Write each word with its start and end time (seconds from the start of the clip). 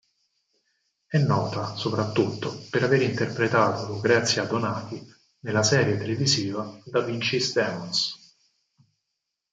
È 1.05 1.19
nota 1.19 1.75
soprattutto 1.75 2.59
per 2.71 2.81
aver 2.81 3.03
interpretato 3.03 3.85
Lucrezia 3.93 4.45
Donati 4.45 4.99
nella 5.41 5.61
serie 5.61 5.95
televisiva 5.99 6.81
"Da 6.85 7.01
Vinci's 7.01 7.53
Demons". 7.53 8.35